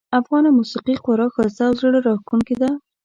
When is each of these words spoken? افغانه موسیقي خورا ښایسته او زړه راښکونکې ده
افغانه 0.19 0.49
موسیقي 0.57 0.95
خورا 1.01 1.27
ښایسته 1.33 1.63
او 1.67 1.73
زړه 1.81 1.99
راښکونکې 2.07 2.55
ده 2.61 2.69